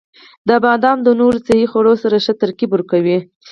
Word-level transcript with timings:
•بادام 0.63 0.97
د 1.03 1.09
نورو 1.19 1.37
صحي 1.47 1.65
خوړو 1.71 1.93
سره 2.03 2.17
ښه 2.25 2.33
ترکیب 2.41 2.69
ورکوي. 2.73 3.17